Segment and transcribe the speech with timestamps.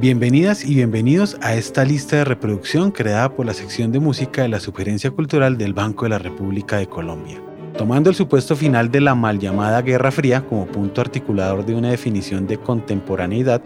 [0.00, 4.48] Bienvenidas y bienvenidos a esta lista de reproducción creada por la sección de música de
[4.48, 7.38] la Sugerencia Cultural del Banco de la República de Colombia.
[7.76, 11.90] Tomando el supuesto final de la mal llamada Guerra Fría como punto articulador de una
[11.90, 13.60] definición de contemporaneidad,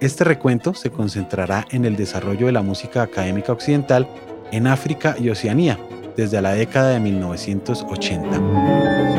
[0.00, 4.08] este recuento se concentrará en el desarrollo de la música académica occidental
[4.50, 5.78] en África y Oceanía
[6.16, 9.17] desde la década de 1980.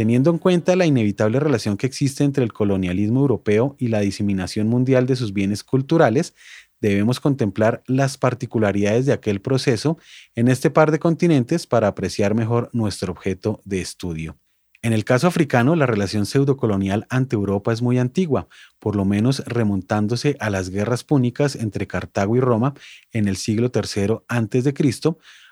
[0.00, 4.66] Teniendo en cuenta la inevitable relación que existe entre el colonialismo europeo y la diseminación
[4.66, 6.34] mundial de sus bienes culturales,
[6.80, 9.98] debemos contemplar las particularidades de aquel proceso
[10.34, 14.38] en este par de continentes para apreciar mejor nuestro objeto de estudio.
[14.80, 18.48] En el caso africano, la relación pseudocolonial ante Europa es muy antigua,
[18.78, 22.72] por lo menos remontándose a las guerras púnicas entre Cartago y Roma
[23.12, 24.74] en el siglo III a.C.,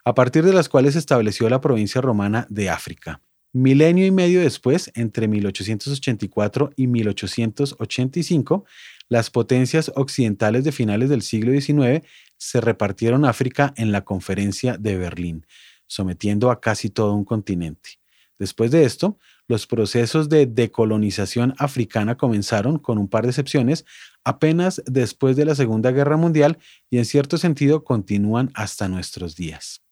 [0.07, 3.21] a partir de las cuales se estableció la provincia romana de África.
[3.59, 8.65] Milenio y medio después, entre 1884 y 1885,
[9.09, 12.07] las potencias occidentales de finales del siglo XIX
[12.37, 15.45] se repartieron África en la Conferencia de Berlín,
[15.89, 17.99] sometiendo a casi todo un continente.
[18.39, 23.85] Después de esto, los procesos de decolonización africana comenzaron, con un par de excepciones,
[24.23, 26.59] apenas después de la Segunda Guerra Mundial
[26.91, 29.83] y en cierto sentido continúan hasta nuestros días.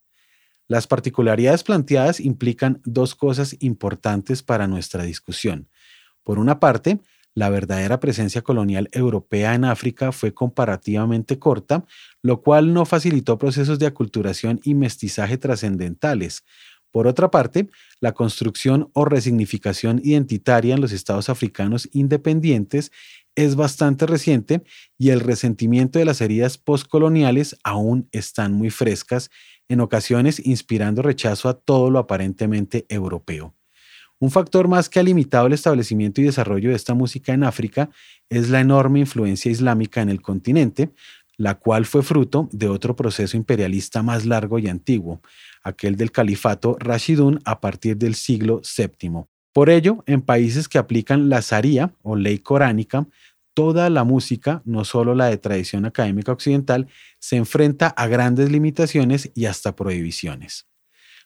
[0.69, 5.69] Las particularidades planteadas implican dos cosas importantes para nuestra discusión.
[6.25, 7.01] Por una parte,
[7.35, 11.85] la verdadera presencia colonial europea en África fue comparativamente corta,
[12.23, 16.45] lo cual no facilitó procesos de aculturación y mestizaje trascendentales.
[16.91, 17.69] Por otra parte,
[18.01, 22.91] la construcción o resignificación identitaria en los estados africanos independientes
[23.35, 24.63] es bastante reciente
[24.97, 29.31] y el resentimiento de las heridas postcoloniales aún están muy frescas
[29.69, 33.55] en ocasiones inspirando rechazo a todo lo aparentemente europeo.
[34.19, 37.91] Un factor más que ha limitado el establecimiento y desarrollo de esta música en África
[38.31, 40.91] es la enorme influencia islámica en el continente,
[41.37, 45.21] la cual fue fruto de otro proceso imperialista más largo y antiguo,
[45.63, 49.27] aquel del califato Rashidun a partir del siglo VII.
[49.53, 53.07] Por ello, en países que aplican la Sharia o ley coránica,
[53.57, 59.31] toda la música, no solo la de tradición académica occidental, se enfrenta a grandes limitaciones
[59.35, 60.67] y hasta prohibiciones.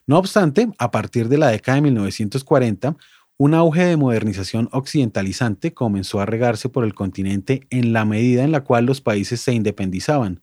[0.06, 2.96] No obstante, a partir de la década de 1940,
[3.36, 8.52] un auge de modernización occidentalizante comenzó a regarse por el continente en la medida en
[8.52, 10.40] la cual los países se independizaban,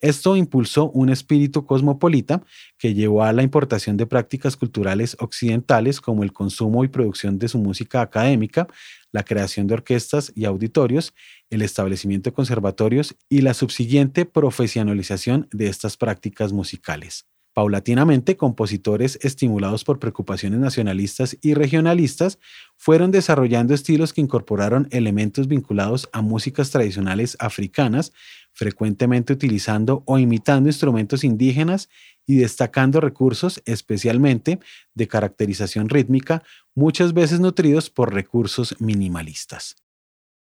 [0.00, 2.42] esto impulsó un espíritu cosmopolita
[2.76, 7.48] que llevó a la importación de prácticas culturales occidentales como el consumo y producción de
[7.48, 8.68] su música académica,
[9.16, 11.14] la creación de orquestas y auditorios,
[11.48, 17.26] el establecimiento de conservatorios y la subsiguiente profesionalización de estas prácticas musicales.
[17.56, 22.38] Paulatinamente, compositores estimulados por preocupaciones nacionalistas y regionalistas
[22.76, 28.12] fueron desarrollando estilos que incorporaron elementos vinculados a músicas tradicionales africanas,
[28.52, 31.88] frecuentemente utilizando o imitando instrumentos indígenas
[32.26, 34.60] y destacando recursos especialmente
[34.92, 36.42] de caracterización rítmica,
[36.74, 39.76] muchas veces nutridos por recursos minimalistas.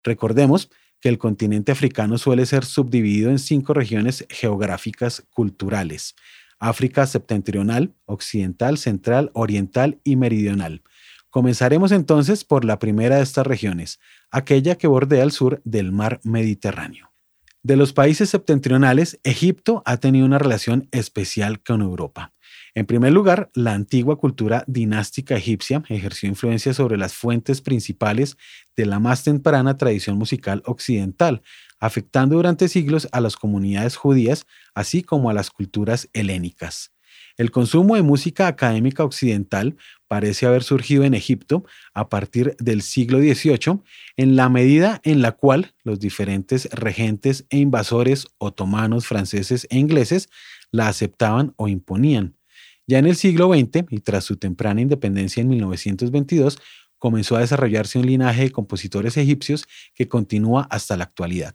[0.02, 0.69] Recordemos
[1.00, 6.16] que el continente africano suele ser subdividido en cinco regiones geográficas culturales
[6.59, 10.82] África septentrional, occidental, central, oriental y meridional.
[11.31, 13.98] Comenzaremos entonces por la primera de estas regiones,
[14.31, 17.12] aquella que bordea el sur del mar Mediterráneo.
[17.64, 22.34] De los países septentrionales, Egipto ha tenido una relación especial con Europa.
[22.76, 28.36] En primer lugar, la antigua cultura dinástica egipcia ejerció influencia sobre las fuentes principales
[28.76, 31.42] de la más temprana tradición musical occidental,
[31.78, 36.90] afectando durante siglos a las comunidades judías, así como a las culturas helénicas.
[37.36, 39.76] El consumo de música académica occidental
[40.08, 43.82] parece haber surgido en Egipto a partir del siglo XVIII,
[44.16, 50.28] en la medida en la cual los diferentes regentes e invasores otomanos, franceses e ingleses
[50.72, 52.34] la aceptaban o imponían.
[52.86, 56.58] Ya en el siglo XX, y tras su temprana independencia en 1922,
[56.98, 61.54] comenzó a desarrollarse un linaje de compositores egipcios que continúa hasta la actualidad.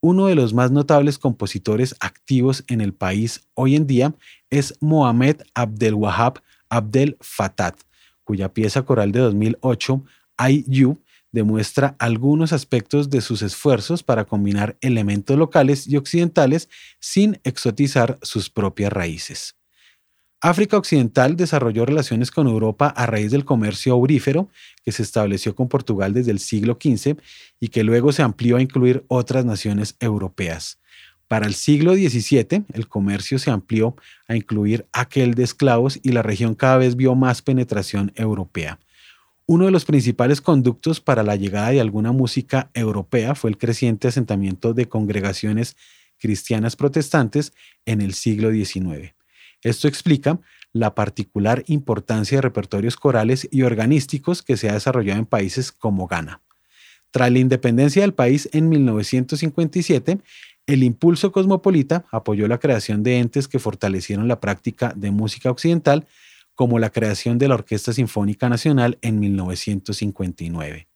[0.00, 4.14] Uno de los más notables compositores activos en el país hoy en día
[4.50, 7.74] es Mohamed Abdel Wahab Abdel Fattah,
[8.22, 10.04] cuya pieza coral de 2008,
[10.48, 11.00] I You,
[11.32, 16.68] demuestra algunos aspectos de sus esfuerzos para combinar elementos locales y occidentales
[17.00, 19.56] sin exotizar sus propias raíces.
[20.46, 24.50] África Occidental desarrolló relaciones con Europa a raíz del comercio aurífero
[24.84, 27.16] que se estableció con Portugal desde el siglo XV
[27.60, 30.78] y que luego se amplió a incluir otras naciones europeas.
[31.28, 33.96] Para el siglo XVII, el comercio se amplió
[34.28, 38.78] a incluir aquel de esclavos y la región cada vez vio más penetración europea.
[39.46, 44.08] Uno de los principales conductos para la llegada de alguna música europea fue el creciente
[44.08, 45.74] asentamiento de congregaciones
[46.18, 47.54] cristianas protestantes
[47.86, 49.14] en el siglo XIX.
[49.64, 50.38] Esto explica
[50.72, 56.06] la particular importancia de repertorios corales y organísticos que se ha desarrollado en países como
[56.06, 56.42] Ghana.
[57.10, 60.18] Tras la independencia del país en 1957,
[60.66, 66.06] el impulso cosmopolita apoyó la creación de entes que fortalecieron la práctica de música occidental
[66.54, 70.88] como la creación de la Orquesta Sinfónica Nacional en 1959.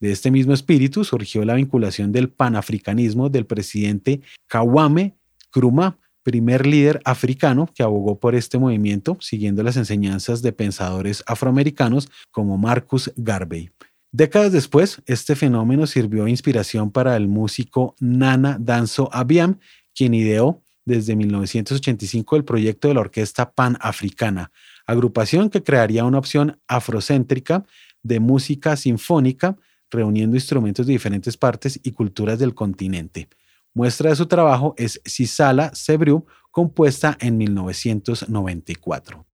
[0.00, 5.14] De este mismo espíritu surgió la vinculación del panafricanismo del presidente Kawame
[5.48, 12.08] Nkrumah, primer líder africano que abogó por este movimiento, siguiendo las enseñanzas de pensadores afroamericanos
[12.32, 13.70] como Marcus Garvey.
[14.10, 19.58] Décadas después, este fenómeno sirvió de inspiración para el músico Nana Danzo Abiam,
[19.94, 24.50] quien ideó desde 1985 el proyecto de la Orquesta Pan-Africana,
[24.86, 27.64] agrupación que crearía una opción afrocéntrica
[28.02, 29.56] de música sinfónica,
[29.90, 33.28] reuniendo instrumentos de diferentes partes y culturas del continente.
[33.76, 39.26] Muestra de su trabajo es Sisala Sebru, compuesta en 1994.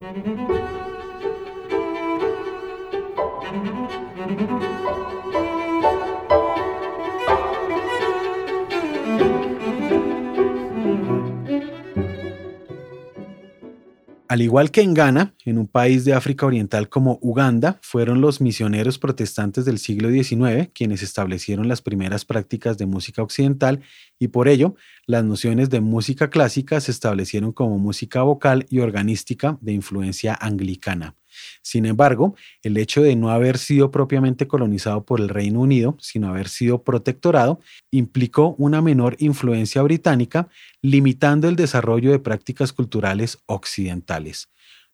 [14.28, 18.42] Al igual que en Ghana, en un país de África Oriental como Uganda, fueron los
[18.42, 23.80] misioneros protestantes del siglo XIX quienes establecieron las primeras prácticas de música occidental
[24.18, 24.74] y por ello
[25.06, 31.14] las nociones de música clásica se establecieron como música vocal y organística de influencia anglicana.
[31.62, 36.28] Sin embargo, el hecho de no haber sido propiamente colonizado por el Reino Unido, sino
[36.28, 40.48] haber sido protectorado, implicó una menor influencia británica,
[40.82, 44.48] limitando el desarrollo de prácticas culturales occidentales.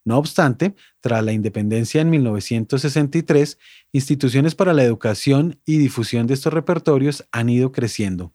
[0.04, 3.58] No obstante, tras la independencia en 1963,
[3.92, 8.32] instituciones para la educación y difusión de estos repertorios han ido creciendo.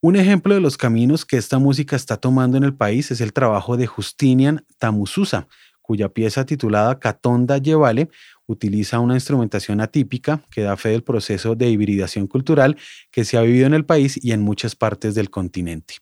[0.00, 3.32] Un ejemplo de los caminos que esta música está tomando en el país es el
[3.32, 5.48] trabajo de Justinian Tamususa,
[5.88, 8.10] cuya pieza titulada Catonda Llevale
[8.46, 12.76] utiliza una instrumentación atípica que da fe del proceso de hibridación cultural
[13.10, 15.94] que se ha vivido en el país y en muchas partes del continente.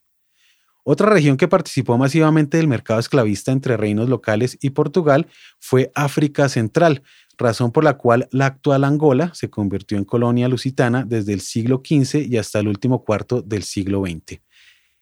[0.82, 5.28] Otra región que participó masivamente del mercado esclavista entre reinos locales y Portugal
[5.60, 7.04] fue África Central,
[7.38, 11.80] razón por la cual la actual Angola se convirtió en colonia lusitana desde el siglo
[11.84, 14.40] XV y hasta el último cuarto del siglo XX.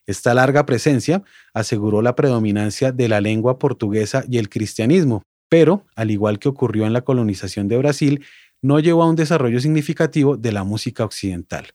[0.07, 1.23] Esta larga presencia
[1.53, 6.85] aseguró la predominancia de la lengua portuguesa y el cristianismo, pero, al igual que ocurrió
[6.85, 8.23] en la colonización de Brasil,
[8.61, 11.67] no llevó a un desarrollo significativo de la música occidental.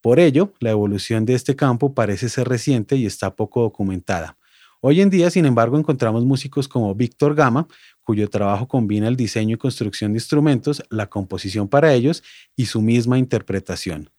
[0.00, 4.36] Por ello, la evolución de este campo parece ser reciente y está poco documentada.
[4.80, 7.68] Hoy en día, sin embargo, encontramos músicos como Víctor Gama,
[8.02, 12.24] cuyo trabajo combina el diseño y construcción de instrumentos, la composición para ellos
[12.56, 14.10] y su misma interpretación.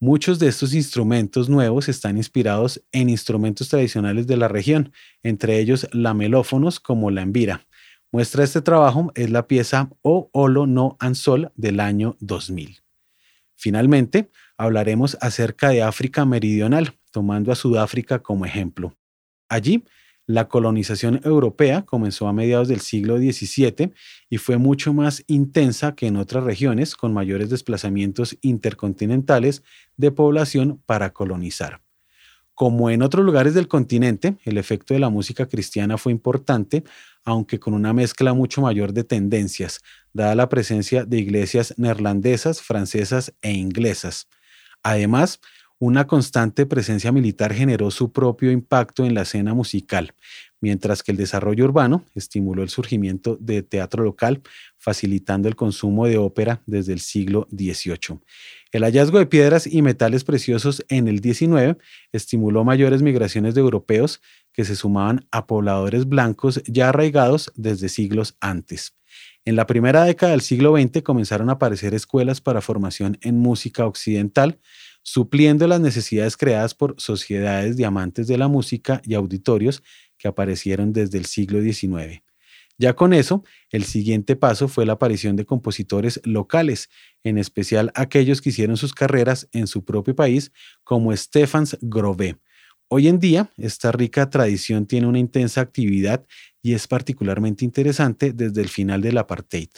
[0.00, 4.92] Muchos de estos instrumentos nuevos están inspirados en instrumentos tradicionales de la región,
[5.24, 7.66] entre ellos lamelófonos como la envira.
[8.12, 12.78] Muestra este trabajo es la pieza O Olo No Ansol del año 2000.
[13.56, 18.96] Finalmente, hablaremos acerca de África Meridional, tomando a Sudáfrica como ejemplo.
[19.48, 19.84] Allí
[20.28, 23.94] la colonización europea comenzó a mediados del siglo XVII
[24.28, 29.62] y fue mucho más intensa que en otras regiones con mayores desplazamientos intercontinentales
[29.96, 31.80] de población para colonizar.
[32.52, 36.84] Como en otros lugares del continente, el efecto de la música cristiana fue importante,
[37.24, 39.80] aunque con una mezcla mucho mayor de tendencias,
[40.12, 44.28] dada la presencia de iglesias neerlandesas, francesas e inglesas.
[44.82, 45.40] Además,
[45.78, 50.14] una constante presencia militar generó su propio impacto en la escena musical,
[50.60, 54.42] mientras que el desarrollo urbano estimuló el surgimiento de teatro local,
[54.76, 58.18] facilitando el consumo de ópera desde el siglo XVIII.
[58.72, 61.76] El hallazgo de piedras y metales preciosos en el XIX
[62.12, 64.20] estimuló mayores migraciones de europeos
[64.52, 68.94] que se sumaban a pobladores blancos ya arraigados desde siglos antes.
[69.44, 73.86] En la primera década del siglo XX comenzaron a aparecer escuelas para formación en música
[73.86, 74.58] occidental,
[75.08, 79.82] supliendo las necesidades creadas por sociedades de amantes de la música y auditorios
[80.18, 82.22] que aparecieron desde el siglo XIX.
[82.76, 86.90] Ya con eso, el siguiente paso fue la aparición de compositores locales,
[87.24, 90.52] en especial aquellos que hicieron sus carreras en su propio país,
[90.84, 92.36] como Stephans Grove.
[92.88, 96.26] Hoy en día, esta rica tradición tiene una intensa actividad
[96.62, 99.70] y es particularmente interesante desde el final del apartheid.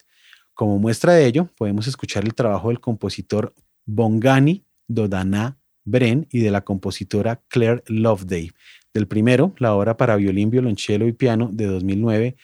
[0.55, 3.55] Como muestra de ello, podemos escuchar el trabajo del compositor
[3.87, 8.51] Bongani Dodana Bren y de la compositora Claire Loveday.
[8.93, 12.37] Del primero, la obra para violín, violonchelo y piano de 2009,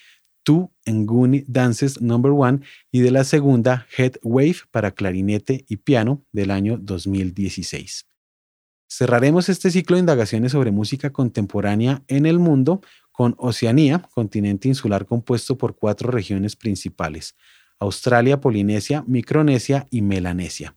[0.43, 2.19] Two Nguni Dances No.
[2.19, 2.61] 1
[2.93, 8.07] y de la segunda Head Wave para clarinete y piano del año 2016.
[8.89, 15.07] Cerraremos este ciclo de indagaciones sobre música contemporánea en el mundo con Oceanía, continente insular
[15.07, 17.35] compuesto por cuatro regiones principales,
[17.81, 20.77] Australia, Polinesia, Micronesia y Melanesia.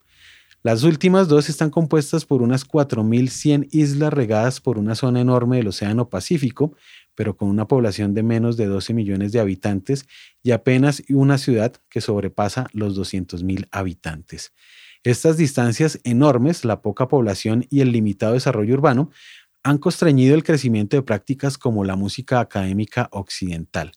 [0.62, 5.70] Las últimas dos están compuestas por unas 4.100 islas regadas por una zona enorme del
[5.70, 6.76] Océano Pacífico,
[7.16, 10.06] pero con una población de menos de 12 millones de habitantes
[10.44, 14.54] y apenas una ciudad que sobrepasa los 200.000 habitantes.
[15.06, 19.12] Estas distancias enormes, la poca población y el limitado desarrollo urbano
[19.64, 23.94] han constreñido el crecimiento de prácticas como la música académica occidental.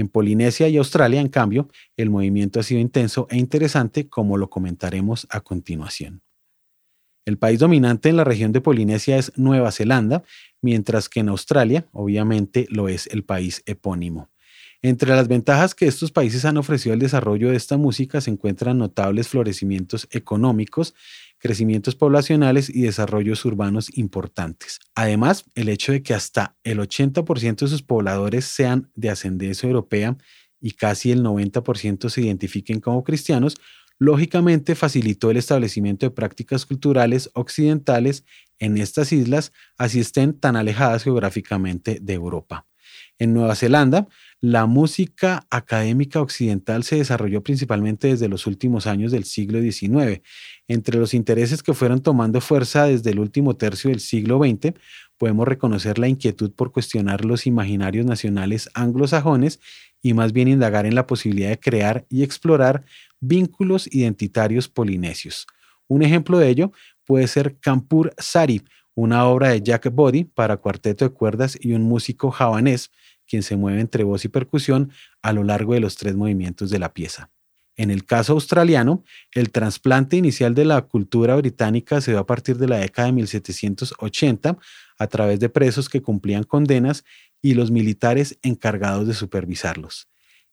[0.00, 4.48] En Polinesia y Australia, en cambio, el movimiento ha sido intenso e interesante, como lo
[4.48, 6.22] comentaremos a continuación.
[7.26, 10.22] El país dominante en la región de Polinesia es Nueva Zelanda,
[10.62, 14.30] mientras que en Australia, obviamente, lo es el país epónimo.
[14.82, 18.78] Entre las ventajas que estos países han ofrecido al desarrollo de esta música se encuentran
[18.78, 20.94] notables florecimientos económicos,
[21.38, 24.80] crecimientos poblacionales y desarrollos urbanos importantes.
[24.94, 30.16] Además, el hecho de que hasta el 80% de sus pobladores sean de ascendencia europea
[30.62, 33.56] y casi el 90% se identifiquen como cristianos,
[33.98, 38.24] lógicamente facilitó el establecimiento de prácticas culturales occidentales
[38.58, 42.69] en estas islas, así estén tan alejadas geográficamente de Europa.
[43.20, 44.08] En Nueva Zelanda,
[44.40, 50.22] la música académica occidental se desarrolló principalmente desde los últimos años del siglo XIX.
[50.68, 54.72] Entre los intereses que fueron tomando fuerza desde el último tercio del siglo XX,
[55.18, 59.60] podemos reconocer la inquietud por cuestionar los imaginarios nacionales anglosajones
[60.00, 62.84] y más bien indagar en la posibilidad de crear y explorar
[63.20, 65.46] vínculos identitarios polinesios.
[65.88, 66.72] Un ejemplo de ello
[67.04, 68.62] puede ser Kampur Sari,
[68.94, 72.90] una obra de Jack Body para cuarteto de cuerdas y un músico javanés,
[73.30, 74.90] quien se mueve entre voz y percusión
[75.22, 77.30] a lo largo de los tres movimientos de la pieza.
[77.76, 82.58] En el caso australiano, el trasplante inicial de la cultura británica se dio a partir
[82.58, 84.58] de la década de 1780
[84.98, 87.04] a través de presos que cumplían condenas
[87.40, 90.08] y los militares encargados de supervisarlos.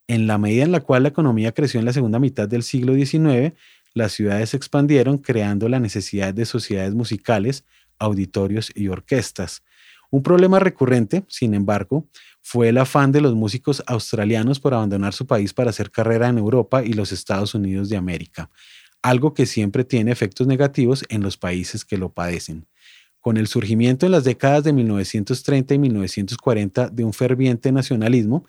[0.08, 2.94] En la medida en la cual la economía creció en la segunda mitad del siglo
[2.94, 3.54] XIX,
[3.94, 7.66] las ciudades se expandieron creando la necesidad de sociedades musicales,
[8.00, 9.64] auditorios y orquestas.
[10.10, 12.08] Un problema recurrente, sin embargo,
[12.42, 16.38] fue el afán de los músicos australianos por abandonar su país para hacer carrera en
[16.38, 18.50] Europa y los Estados Unidos de América,
[19.02, 22.66] algo que siempre tiene efectos negativos en los países que lo padecen.
[23.20, 28.46] Con el surgimiento en las décadas de 1930 y 1940 de un ferviente nacionalismo,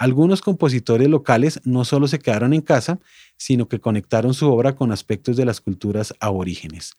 [0.00, 3.00] algunos compositores locales no solo se quedaron en casa,
[3.36, 6.94] sino que conectaron su obra con aspectos de las culturas aborígenes.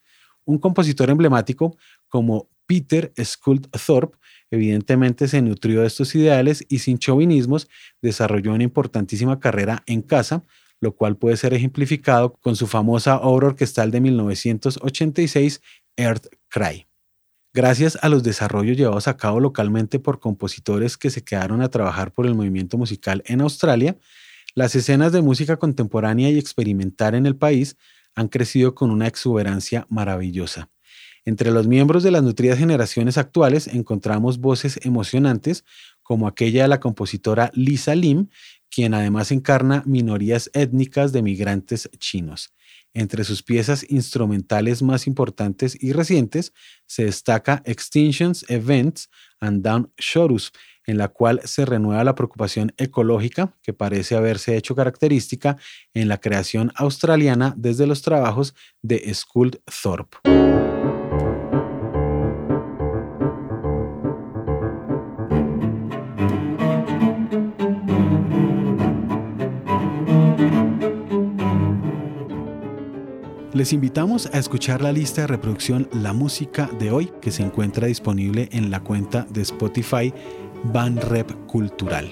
[0.46, 1.77] Un compositor emblemático
[2.10, 4.18] como Peter Sculpthorpe
[4.50, 7.68] evidentemente se nutrió de estos ideales y sin chauvinismos
[8.01, 10.46] desarrolló una importantísima carrera en casa,
[10.80, 15.62] lo cual puede ser ejemplificado con su famosa obra orquestal de 1986,
[15.98, 16.88] Earth Cry.
[17.54, 22.13] Gracias a los desarrollos llevados a cabo localmente por compositores que se quedaron a trabajar
[22.13, 23.98] por el movimiento musical en Australia,
[24.56, 27.75] las escenas de música contemporánea y experimental en el país
[28.16, 30.70] han crecido con una exuberancia maravillosa.
[31.25, 35.63] Entre los miembros de las nutridas generaciones actuales encontramos voces emocionantes
[36.01, 38.30] como aquella de la compositora Lisa Lim,
[38.72, 42.54] quien además encarna minorías étnicas de migrantes chinos.
[42.94, 46.54] Entre sus piezas instrumentales más importantes y recientes
[46.88, 49.10] se destaca Extinctions, Events
[49.40, 50.51] and Down Shorus,
[50.86, 55.58] en la cual se renueva la preocupación ecológica que parece haberse hecho característica
[55.94, 60.18] en la creación australiana desde los trabajos de Skuld Thorpe.
[73.62, 77.86] Les invitamos a escuchar la lista de reproducción La Música de hoy que se encuentra
[77.86, 80.12] disponible en la cuenta de Spotify
[80.74, 82.10] Rep Cultural.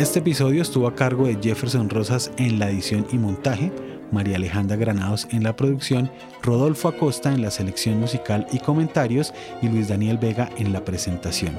[0.00, 3.70] Este episodio estuvo a cargo de Jefferson Rosas en la edición y montaje,
[4.10, 6.10] María Alejandra Granados en la producción,
[6.42, 9.32] Rodolfo Acosta en la selección musical y comentarios
[9.62, 11.56] y Luis Daniel Vega en la presentación.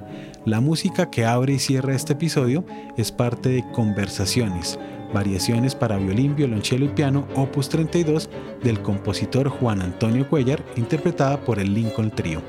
[0.46, 2.64] La música que abre y cierra este episodio
[2.96, 4.78] es parte de Conversaciones,
[5.14, 8.30] variaciones para violín, violonchelo y piano, opus 32
[8.64, 12.42] del compositor Juan Antonio Cuellar, interpretada por el Lincoln Trio.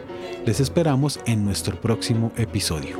[0.45, 2.99] Les esperamos en nuestro próximo episodio.